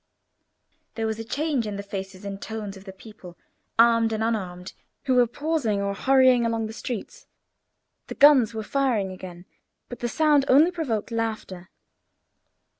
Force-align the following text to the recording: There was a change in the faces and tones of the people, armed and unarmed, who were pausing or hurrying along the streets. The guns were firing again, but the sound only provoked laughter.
There 0.95 1.05
was 1.05 1.19
a 1.19 1.23
change 1.23 1.67
in 1.67 1.75
the 1.75 1.83
faces 1.83 2.25
and 2.25 2.41
tones 2.41 2.75
of 2.75 2.85
the 2.85 2.91
people, 2.91 3.37
armed 3.77 4.11
and 4.11 4.23
unarmed, 4.23 4.73
who 5.03 5.13
were 5.13 5.27
pausing 5.27 5.79
or 5.79 5.93
hurrying 5.93 6.43
along 6.43 6.65
the 6.65 6.73
streets. 6.73 7.27
The 8.07 8.15
guns 8.15 8.55
were 8.55 8.63
firing 8.63 9.11
again, 9.11 9.45
but 9.89 9.99
the 9.99 10.09
sound 10.09 10.43
only 10.47 10.71
provoked 10.71 11.11
laughter. 11.11 11.69